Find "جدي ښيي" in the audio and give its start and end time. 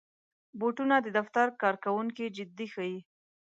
2.35-2.97